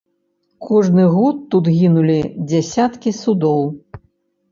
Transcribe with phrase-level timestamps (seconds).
[0.67, 2.15] Кожны год тут гінулі
[2.53, 3.61] дзясяткі судоў.